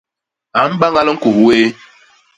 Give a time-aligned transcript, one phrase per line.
[0.59, 1.65] A mbañal ñkus wéé.